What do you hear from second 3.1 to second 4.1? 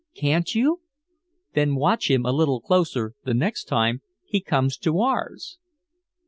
the next time